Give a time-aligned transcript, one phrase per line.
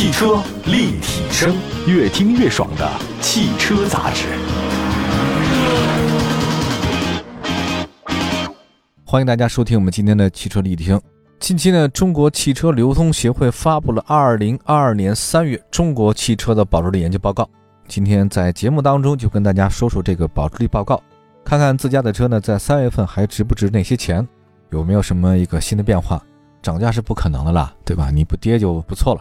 [0.00, 1.54] 汽车立体声，
[1.86, 4.28] 越听越爽的汽车杂志。
[9.04, 10.98] 欢迎大家收听我们今天的汽车立体声。
[11.38, 17.46] 近期呢，中国汽车流通协会发布了二零二二年三月中国汽车的保值率研究报告。
[17.86, 20.98] 今天在节目当中就跟大家说说这个保值率报告，
[21.44, 24.26] 看看自家的车呢在三月份还值不值那些钱，
[24.70, 26.18] 有没有什么一个新的变化？
[26.62, 28.08] 涨价是不可能的啦，对吧？
[28.10, 29.20] 你不跌就不错了。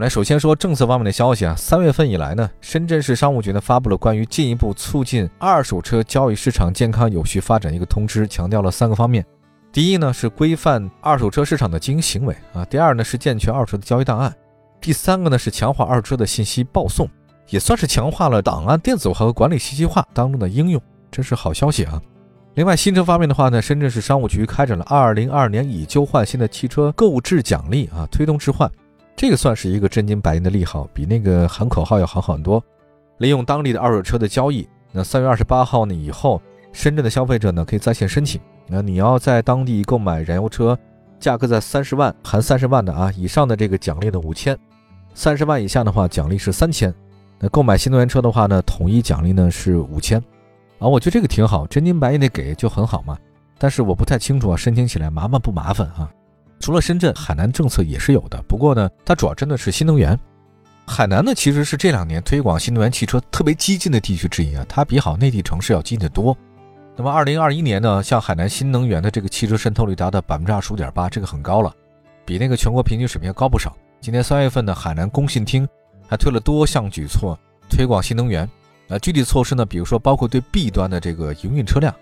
[0.00, 9.22] 来首先说政策方面的消息啊，三月份以来呢，深圳市商务局呢发布了关于进一步促进二手车交易市场健康有序发展一个通知，强调了三个方面。
[9.70, 14.34] 第一呢是规范二手车市场的经营行为啊，第二呢是健全二手车的交易档案，
[14.80, 17.06] 第三个呢是强化二手车的信息报送，
[17.50, 20.80] 也算是强化了档案电子化和管理信息化当中的应用，
[21.10, 22.00] 这是好消息啊。
[22.54, 28.70] 另外，新车方面的话呢，深圳市商务局开展了二零二二年以旧换新的汽车购置奖励啊，推动置换。
[29.20, 32.64] 这个算是一个真金白银的利好，比那个喊口号要好很多。
[33.18, 36.40] 利用当地的二手车的交易，那三月二十八号呢以后，
[36.72, 38.40] 深圳的消费者呢可以在线申请。
[38.66, 40.74] 那你要在当地购买燃油车，
[41.18, 44.58] 价格在三十万含三十万的啊以上的这个奖励的五千，
[45.12, 46.90] 三十万以下的话奖励是三千。
[47.38, 50.18] 那购买新能源车的话呢，统一奖励呢是五千。
[50.78, 53.18] 啊，我觉得这个挺好，真金白银的给就很好嘛。
[53.58, 56.10] 但是我不太清楚啊，申请起来麻烦不麻烦啊？
[56.60, 60.16] 除了深圳，海南政策也是有的，不过呢，它主要针对是新能源。
[60.86, 66.36] 海南呢，其实是这两年推广新能源汽车特别激进的地区之一啊，它比好内地城市要激进的多。
[66.96, 71.74] 那么，二零二一年呢，像海南新能源的这个汽车渗透率达到百分之二十五点八，这个很高了，
[72.26, 73.74] 比那个全国平均水平要高不少。
[74.00, 75.66] 今年三月份呢，海南工信厅
[76.06, 77.38] 还推了多项举措
[77.70, 78.48] 推广新能源。
[78.88, 81.94] 呃，具体措施呢，比如说包括对 B 端的这个营运车辆，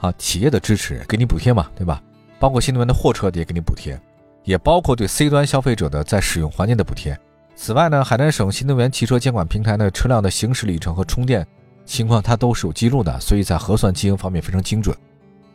[0.00, 2.02] 啊，企业的支持，给你补贴嘛，对吧？
[2.40, 4.00] 包括新能源的货车也给你补贴，
[4.42, 7.16] 也包括对 C 端消费者的在使用环境的补贴。
[7.54, 11.46] 此外呢，海南省新能源汽车监管平台呢，车辆的行驶里程和充电
[11.84, 14.96] 情况它都是有记录的，所以在核算经营方面非常精准。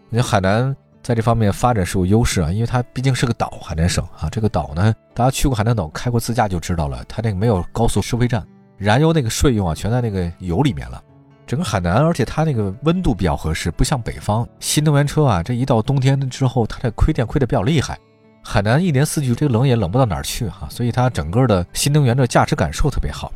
[0.10, 8.46] 你海南在这方面发展是有优势啊，因为它毕竟是个岛，海南省啊，这个岛呢，大家去过海南岛开过自驾就知道了，它那个没有高速收费站，
[8.78, 11.02] 燃油那个税用啊全在那个油里面了。
[11.48, 17.98] 整个海南，而且它那个温度比较合适，不像北方新能源车啊，这一到冬天之后，它这亏电亏的比较厉害。
[18.44, 23.32] 海南一年四季这个冷也冷不到哪儿去哈，所以它整个的新能源的驾驶感受特别好。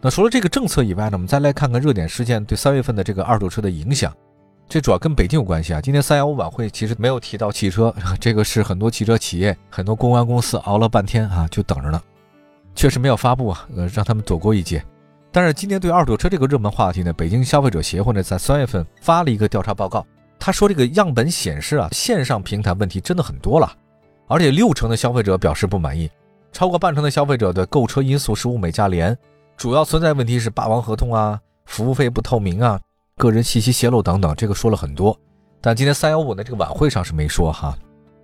[0.00, 4.12] 那除了这个政策以外呢，我们再来看看热点事件对三月份的这个二手车的影响。
[4.68, 5.80] 这主要跟北京有关系啊。
[5.80, 12.00] 今天三幺五晚会其实没有提到汽车，这个是很多汽车企业、很多公关公司熬了半天啊，就等着呢，
[12.74, 14.82] 确实没有发布啊，呃，让他们躲过一劫。
[15.34, 20.06] 但是今年对二手车这个热门话题呢，北京消费者协会呢在三月份发了一个调查报告，
[20.38, 23.72] 他说这个样本显示啊，线上平台问题真的很多了，
[24.28, 26.10] 而且六成的消费者表示不满意，
[26.52, 29.16] 超过半成的消费者的购车因素是物美价廉，
[29.56, 32.78] 主要存在问题是霸王合同啊、服务费不透明啊、
[33.16, 35.18] 个人信息泄露等等，这个说了很多。
[35.62, 37.74] 但今天三幺五呢这个晚会上是没说哈，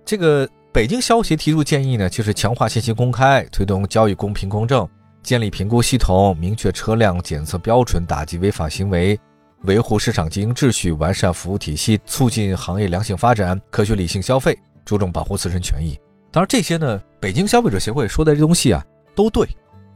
[0.05, 4.87] 这个北京消协提出建议呢，就是强化信息公开，推动交易公平公正。
[5.29, 9.15] 建立评估系统，明确车辆检测标准，打击违法行为，
[9.61, 15.95] 维护市场经营秩序，完善服务体系，促进行业良性发展，科学理性消费，注重保护自身权益。
[16.31, 19.47] 当然，这些呢，北京消费者协会说的这东西啊，都对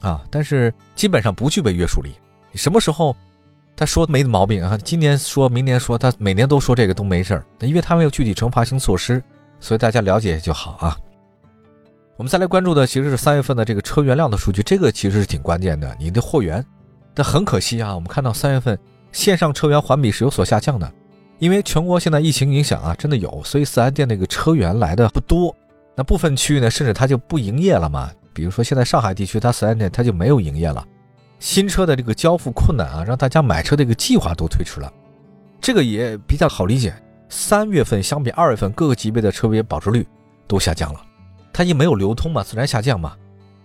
[0.01, 2.11] 啊，但是基本上不具备约束力。
[2.51, 3.15] 你什么时候
[3.75, 4.77] 他说没毛病啊？
[4.83, 9.19] 今年说，明年说，他每年都说这个都没事儿，因为他没有具体惩罚性措施，
[9.59, 10.95] 所以大家了解就好啊。
[12.15, 15.95] 我们再来关注的其实是三月份的这个车源量的数据，这个其实是挺关键的。
[15.99, 16.63] 你的货源，
[17.13, 18.77] 但很可惜啊，我们看到三月份
[19.11, 20.91] 线上车源环比是有所下降的，
[21.39, 25.55] 因为全国现在疫情影响啊，真的有，所以四 S 店那个车源来的不多。
[25.95, 28.11] 那部分区域呢，甚至它就不营业了嘛。
[28.31, 30.85] 比如说现在上海地区，它四 S 店它就没有营业了。
[31.39, 34.91] 新车的这个交付困难啊，让大家买车这个计划都推迟了。
[35.59, 36.93] 这个也比较好理解，
[37.27, 40.07] 三月份相比二月份各个级别的车别保值率
[40.47, 41.01] 都下降了。
[41.53, 43.15] 它一没有流通嘛，自然下降嘛。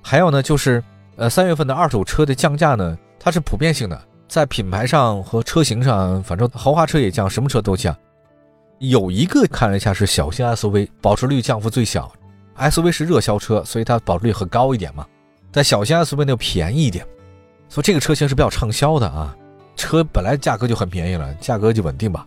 [0.02, 0.84] 还有呢，就是
[1.16, 7.96] 呃，三月份的二手车的降价呢，它是普遍性的，在品牌上和车型上，反正豪华车也降，什么车都降。
[8.78, 12.12] 有一个看了一下是小型 SUV，保值率降幅最小。
[12.56, 15.04] SUV 是热销车，所以它保值率会高一点嘛。
[15.50, 17.04] 但小型 SUV 那便宜一点，
[17.68, 19.34] 所以这个车型是比较畅销的啊。
[19.74, 22.26] 车本来价格就很便宜了，价格就稳定吧。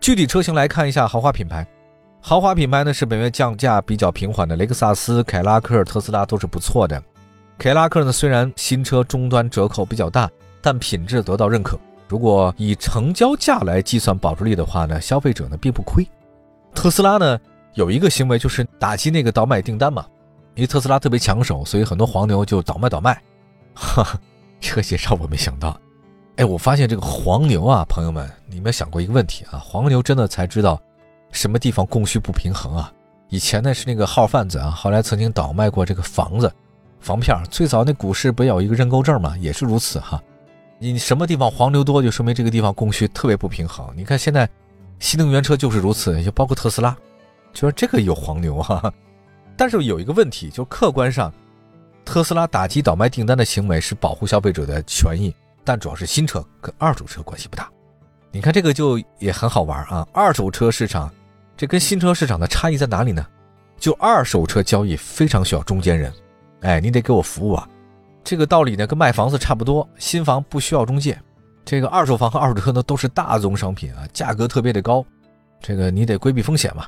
[0.00, 1.66] 具体车型来看一下豪华品牌。
[2.20, 7.02] 豪华品牌呢是本月降价比较平缓的，雷克萨斯、凯拉克、特斯拉都是不错的。
[7.56, 10.30] 凯拉克呢虽然新车终端折扣比较大，
[10.60, 11.78] 但品质得到认可。
[12.06, 16.06] 如果以成交价来计算保值率的话呢，消费者呢并不亏。
[16.74, 17.38] 特斯拉呢
[17.74, 20.04] 有一个行为就是打击那个倒卖订单嘛，
[20.54, 23.14] 因为特斯拉特别抢手，所以很多黄牛就倒卖倒卖。
[23.74, 24.20] 哈哈，
[24.60, 25.78] 这个介绍我没想到。
[26.36, 29.58] 哎，我发现这个黄牛啊，朋友们，你们想过一个问题啊？
[29.58, 30.80] 黄牛真的才知道
[31.30, 32.92] 什么地方供需不平衡啊？
[33.28, 36.52] 以前呢是那个号贩子啊，后来曾经倒卖过这个房子、
[37.00, 37.42] 房票。
[37.50, 40.22] 最早那股市不有一个认购证吗，也是如此哈。
[40.78, 43.86] 你什么地方黄牛多，就说明这个地方供需特别不平衡。
[43.94, 44.48] 你看现在
[44.98, 46.96] 新能源车就是如此，就包括特斯拉，
[47.52, 48.92] 就说这个有黄牛哈。
[49.56, 51.32] 但是有一个问题，就客观上。
[52.04, 57.68] 特斯拉打击倒卖订单的行为是保护消费者的权益，但主要是新车跟二手车关系不大。
[58.30, 60.08] 你看这个就也很好玩啊！
[60.12, 61.12] 二手车市场
[61.58, 63.26] 这跟新车市场的差异在哪里呢？
[63.80, 66.12] 就二手车交易非常需要中间人，
[66.60, 67.68] 哎，你得给我服务啊。
[68.22, 71.20] 这个道理呢跟卖房子差不多，新房不需要中介，
[71.64, 75.04] 这个二手房和二手车呢都是大宗商品啊，价格特别的高，
[75.60, 76.86] 这个你得规避风险嘛。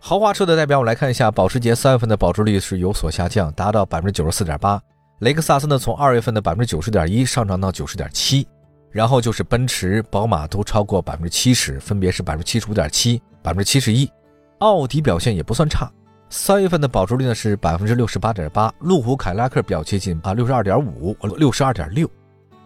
[0.00, 4.82] 豪华车的代表，我来看一下，保时捷三月份的保值率是有所下降，达到百分之九十四点八。
[5.20, 8.48] 雷克萨斯呢，从二月份的百分之九十点一上涨到九十点七。
[8.92, 14.10] 然后就是奔驰、宝马都超过百分之七十，分别是百分之七十五点七、百分之七十一。
[14.58, 15.88] 奥迪表现也不算差，
[16.30, 18.74] 三月份的保值率呢是百分之六十八点八。
[18.80, 22.10] 路虎、凯迪拉克表接近啊六十二点五、六十二点六。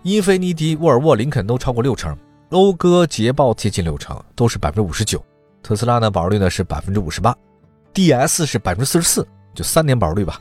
[0.05, 2.17] 英菲尼迪、沃尔沃、林肯都超过六成，
[2.49, 5.23] 讴歌、捷豹接近六成，都是百分之五十九。
[5.63, 7.37] 特斯拉呢，保值率呢是百分之五十八
[7.93, 10.41] ，DS 是百分之四十四，就三年保值率吧。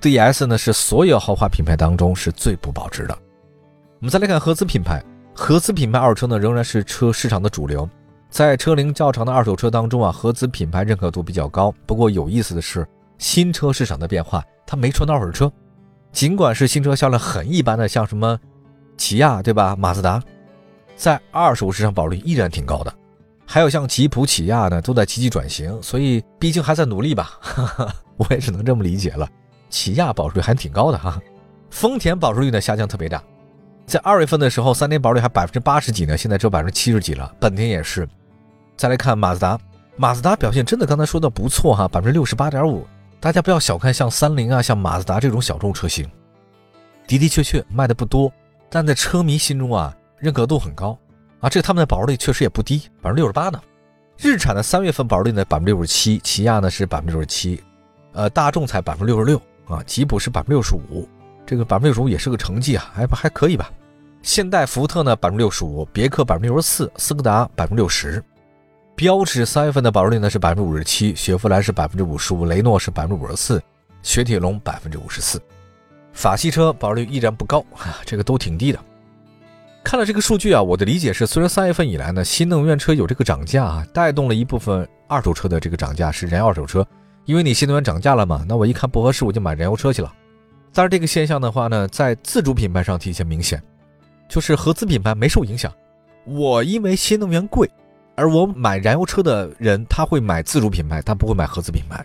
[0.00, 3.18] DS 呢是所有豪华品牌当中是最不保值的。
[4.00, 7.86] 我们再来看合资品牌，合资品牌二手车呢仍然是车市场的主流，
[8.28, 11.72] 在车龄较长的二手车当中啊，合资品牌认可度比较高。
[11.86, 12.86] 不过有意思的是，
[13.18, 15.50] 新车市场的变化它没传到二手车，
[16.12, 18.38] 尽管是新车销量很一般的，像什么
[18.96, 20.22] 起亚对吧，马自达，
[20.96, 22.92] 在二手市场保率依然挺高的。
[23.46, 27.38] 还有像吉普、起亚呢，都在积极转型，所以毕竟还在努力吧。
[28.18, 29.28] 我也只能这么理解了。
[29.70, 31.20] 起亚保值率还挺高的哈。
[31.70, 33.22] 丰田保值率呢下降特别大，
[33.86, 37.32] 在二月份的时候，三年保率还百分之八十几呢，现在只有百分之七十几了。
[37.38, 38.06] 本田也是。
[38.76, 39.58] 再来看马自达，
[39.96, 42.84] 马自达表现真的刚才说的不错哈，百分之六十八点五。
[43.20, 46.04] 大家不要小看像三菱啊、像马自达这种小众车型，
[47.06, 48.30] 的的确确卖的不多，
[48.68, 50.98] 但在车迷心中啊，认可度很高。
[51.38, 53.60] 啊，这他们的保值率确实也不低，百分之六十八呢。
[54.18, 57.62] 日产的三月份保值率呢百分之六十七，起亚呢是百分之六十七，
[58.12, 61.08] 呃，大众才百分之六十六啊，吉普是百分之六十五，
[61.46, 63.70] 这个百分之六十五也是个成绩啊，还还可以吧。
[64.22, 68.22] 现代、福特呢百分之六十五，别克百分之六十四，斯柯达百分之六十。
[68.96, 73.62] 标致三月份的保值率呢是百分之五十七，雪佛兰是百分之五十五，雷诺是百分之五十四，
[74.02, 75.40] 雪铁龙百分之五十四。
[76.12, 78.78] 法系车保值率依然不高啊，这个都挺低的。
[79.84, 86.84] 看了这个数据啊，我的理解是，虽然三月份以来呢，新能源车有这个涨价啊，带动了一部分二手车的这个涨价，是燃油二手车，
[87.26, 90.12] 因为你新能源涨价了嘛，那我一看不合适，我就买燃油车去了。
[90.76, 93.62] 但是这个现象的话呢，在自主品牌上体现明显，
[94.28, 95.72] 就是合资品牌没受影响。
[96.26, 97.66] 我因为新能源贵，
[98.14, 102.04] 而我买燃油车的人他会买自主品牌，他不会买合资品牌，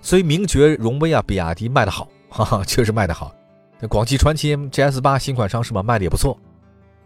[0.00, 3.30] 所以名爵、荣威啊、比亚迪卖得好，哈哈，确实卖得好。
[3.78, 6.34] 那广汽传祺 GS 八新款上市嘛，卖的也不错。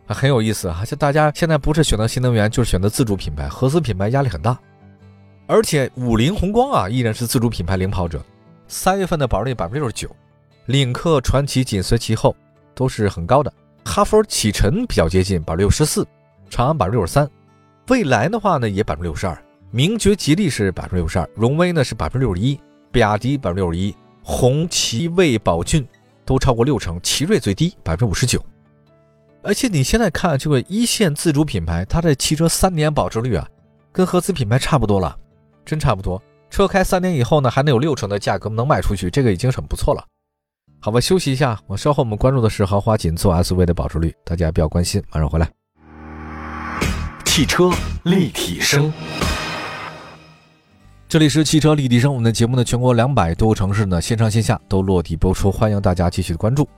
[0.06, 0.84] 很有意思啊！
[0.86, 4.56] 就大家现在不是选择新能源，就是选择自主品牌，合资品牌压力很大。
[5.48, 8.24] 而且五菱宏光啊，依然是自主品牌领跑者，
[8.68, 10.08] 三月份的保值率百分之六十九，
[10.66, 12.34] 领克、传祺紧随其后，
[12.74, 13.52] 都是很高的。
[13.84, 16.06] 哈弗、启辰比较接近，百分之六十四，
[16.48, 17.28] 长安百分之六十三，
[17.86, 19.36] 蔚来的话呢也百分之六十二，
[19.70, 22.58] 名爵、吉利是百分之六十二，荣威呢是百分之六十一，
[22.92, 25.84] 比亚迪百分之六十一，红旗、魏、宝骏
[26.24, 28.40] 都超过六成，奇瑞最低百分之五十九。
[29.42, 33.48] 而且你现在看这个一线自主品牌，它的汽车三年保值率啊，
[33.90, 35.18] 跟合资品牌差不多了，
[35.64, 36.22] 真差不多。
[36.48, 40.04] 车开三年以后呢，还能有六成的价格能卖出去，这个已经很不错了。
[40.84, 45.48] 好吧，休息一下，我稍后我们关注的是豪华紧凑 SUV 的保值率，大家比较关心，马上回来。
[47.24, 47.70] 汽车
[48.02, 48.92] 立体声，
[51.08, 56.68] 这里是汽车立体声，我们的节目呢，全国两百多个城市呢，线上线下都落地播出，欢迎大家继续关注。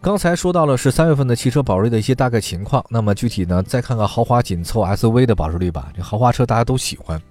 [0.00, 5.92] 刚才说到了是三月份的汽车保值率的一些大概情况，那么具体呢，再看看豪华紧凑 SUV 的保值率吧。
[5.96, 7.22] 这豪华车大家都喜欢，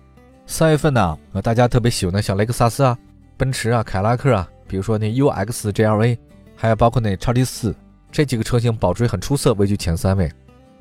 [0.48, 2.98] 三月份呢，呃，大家特别喜欢的像雷克萨斯啊、
[3.36, 6.18] 奔驰啊、凯迪拉克啊，比如说那 UX GLA，
[6.56, 7.76] 还有包括那叉 T 四
[8.12, 10.32] 这几个车型保值率很出色，位居前三位。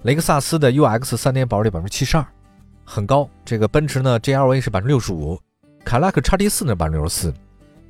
[0.05, 2.25] 雷克萨斯的 UX 三年保值率百分之七十二，
[2.87, 3.29] 很高。
[3.45, 5.39] 这个奔驰呢 GLA 是百分之六十五，
[5.85, 7.35] 凯迪拉克叉 T 四呢百分之六十四，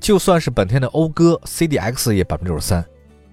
[0.01, 2.83] 就算是本田的讴歌 CDX 也百分之六十三。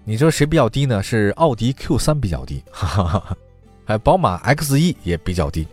[0.04, 1.02] 你说谁比较低呢？
[1.02, 3.36] 是奥迪 Q 三比较低，哈哈哈。
[3.84, 5.66] 还有宝马 X 一也比较低。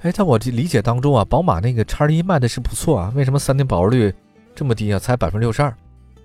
[0.00, 4.12] 哎，在我这理解当中啊，宝马那个叉一卖的是不错啊，为什么三年保值率
[4.52, 4.98] 这么低啊？
[4.98, 5.72] 才百分之六十二。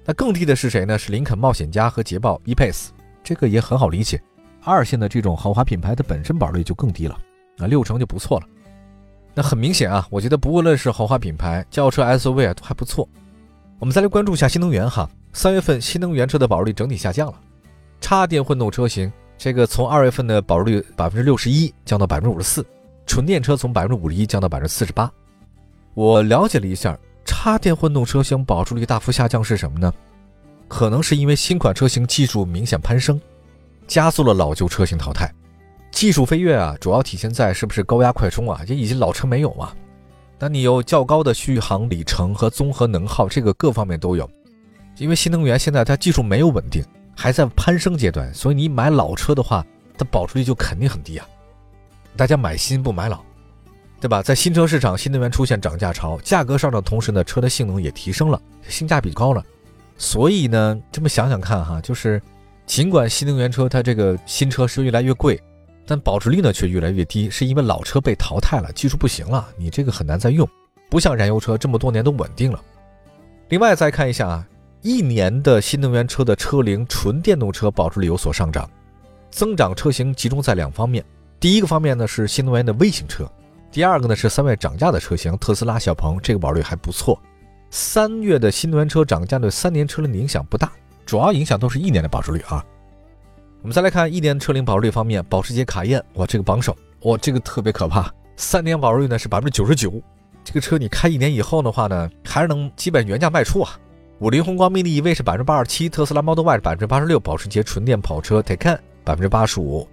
[0.08, 1.00] 那更低的是谁呢？
[1.00, 2.90] 是林肯冒险家和捷豹 E-Pace，
[3.24, 4.22] 这个也很好理解。
[4.64, 7.18] 二线的这种豪华品牌的本身保值率就更低了，
[7.58, 8.46] 啊，六成就不错了。
[9.34, 13.08] 那很明显啊，我觉得不论是豪华品牌、轿车、SUV 啊，都还不错。
[13.80, 17.40] 我们再来关注一下新能源哈，三月份新能源车的保值率整体下降了，
[18.00, 22.64] 插电混动车型这个从二月份的保值率百分之六十一降到百分之五十四，
[23.08, 25.12] 纯电车从百分之五十一降到百分之四十八。
[25.96, 26.96] 我了解了一下。
[27.26, 29.92] 插电混动车型保值率大幅下降是什么呢？
[30.68, 33.20] 可能是因为新款车型技术明显攀升，
[33.88, 35.32] 加速了老旧车型淘汰。
[35.92, 38.62] 技术飞跃啊，主要体现在是不是高压快充啊？
[38.66, 39.72] 这以前老车没有嘛。
[40.38, 44.30] 那你有较高的续航里程和综合能耗，这个各方面都有。
[44.98, 46.84] 因为新能源现在它技术没有稳定，
[47.16, 49.66] 还在攀升阶段，所以你买老车的话，
[49.98, 51.26] 它保值率就肯定很低啊。
[52.18, 53.22] 大家买新不买老。
[54.06, 54.22] 对吧？
[54.22, 59.44] 在新车市场，新能源出现涨价潮，价格上涨同时呢，车的性能也提升了，性价比高了。
[59.98, 62.22] 所以呢，这么想想看哈，就是
[62.68, 65.42] 尽管新能源车它这个新车是越来越贵，
[65.88, 70.48] 但保值率呢却越来越低，是因为老车被淘汰了，技术不行了，你这个很难再用，
[70.88, 72.62] 不像燃油车这么多年都稳定了。
[73.50, 74.48] 另外再看一下啊，
[74.84, 78.70] 一年的新能源车的车龄，纯电动车保值率有所上涨，
[79.32, 81.04] 增长车型集中在两方面，
[81.40, 83.28] 第一个方面呢是新能源的微型车。
[83.76, 87.22] 第二个呢是三月涨价的车型，特斯拉、小鹏，这个保值率还不错。
[87.70, 90.72] 三月的新能源车涨价对三年车龄的影响不大，
[91.06, 92.64] 主要影响都是一年的保值率啊。
[93.62, 100.02] 我们再来看一年车龄保值率方面，保时捷卡宴，哇，这个榜首，哇，这个特别可怕，三年保值率呢是百分之九十九。
[100.42, 103.78] 这个车你开一年以后的话呢，还是能基本原价卖出啊。
[104.20, 109.86] 五菱宏光 mini EV 是百分之八十七，特斯拉 Model Y 是百分之八十六，保时捷纯电跑车 Taycan 百分之八十五。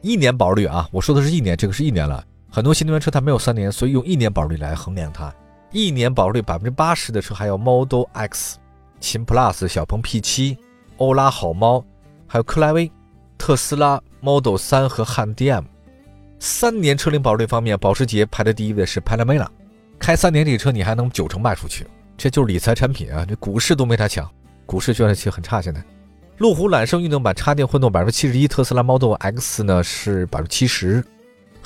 [0.00, 2.24] 一年保值率啊，我说的是一年，这个是一年了。
[2.50, 5.32] 很多新能源车它没有三年，所以用一年保值率来衡量它。
[5.70, 8.56] 一年保值率百分之八十的车还有 Model X、
[9.00, 10.56] 秦 Plus、小鹏 P7、
[10.96, 11.84] 欧拉好猫，
[12.26, 12.90] 还有克莱威、
[13.36, 15.62] 特斯拉 Model 3和汉 DM。
[16.38, 19.46] 三年车龄保值率方面，保时捷排在第一位的是 Panamera，
[19.98, 21.86] 开三年这个车你还能九成卖出去，
[22.16, 23.26] 这就是理财产品啊！
[23.28, 24.26] 这股市都没它强，
[24.64, 25.84] 股市确实很差现在。
[26.38, 31.04] 路虎揽胜运动版插电混动百分之七十一，特斯拉 Model X 呢是百分之七十。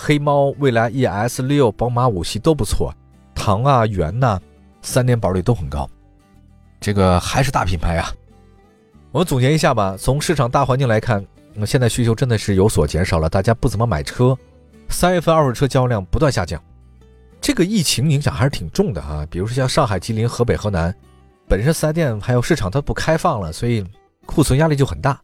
[0.04, 2.92] 黑猫、蔚来 ES 六、宝马五系都不错，
[3.36, 4.40] 唐啊、元呐，
[4.82, 5.88] 三年保率都很高，
[6.80, 8.12] 这个还是大品牌啊。
[9.12, 14.36] 我们总结一下吧，从市场大环境来看，那现在需求真的是有所减少了，大家不怎么买车。
[14.88, 16.60] 三月份二手车交易量不断下降，
[17.40, 19.24] 这个疫情影响还是挺重的啊。
[19.30, 20.92] 比如说像上海、吉林、河北、河南，
[21.46, 23.86] 本身四 S 店还有市场它不开放了，所以
[24.26, 25.20] 库存压力就很大。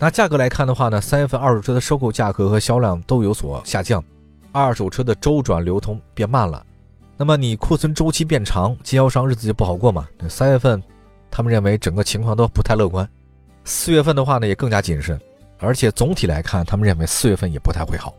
[0.00, 4.02] 拿价格来看的话呢，三月份二手车的收购价格和销量都有所下降，
[4.50, 6.64] 二手车的周转流通变慢了。
[7.18, 10.08] 那么你库存周期变长，经销商日子就不好过嘛。
[10.26, 10.82] 三月份，
[11.30, 13.06] 他们认为整个情况都不太乐观。
[13.64, 15.20] 四月份的话呢，也更加谨慎，
[15.58, 18.14] 而且总体来看，他们认为四月份也不太会好。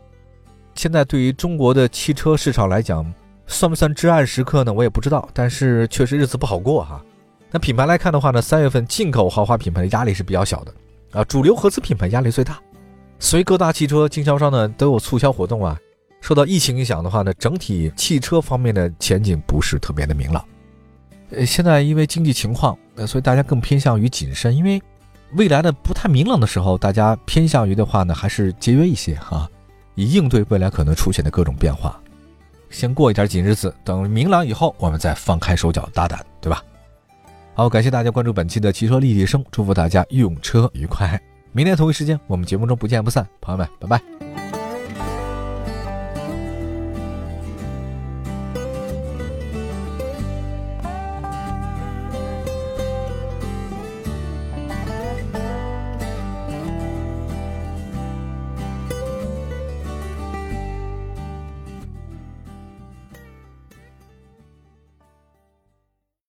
[0.76, 3.04] 现在对于中国的汽车市场来讲，
[3.48, 4.72] 算不算至暗时刻呢？
[4.72, 7.04] 我也不知道，但是确实日子不好过哈。
[7.50, 10.72] 那品牌来看的话呢，三月份进口豪华品牌的压力是比较小的。
[11.12, 12.58] 啊，主流合资品牌压力最大，
[13.18, 15.78] 所以各大汽车经销商呢都有促销活动啊。
[16.20, 20.44] 受到疫情影响的话呢，整体汽车方面的前景不是特别的明朗。
[21.30, 24.80] 呃，现在因为经济情况，呃，所以大家更偏向于谨慎，因为
[25.34, 29.50] 未来的不太明朗的时候，大家偏向于的话呢，还是节约一些哈，
[29.94, 32.00] 以应对未来可能出现的各种变化。
[32.70, 36.62] 先过一点紧日子，等明朗以后，我们再放开手脚大胆，对吧？
[37.54, 41.20] 好，感谢大家关注本期的汽车立体声，祝福大家用车愉快。
[41.52, 44.41] 明天同一时间，我们节目中不见不散，朋友们，拜拜。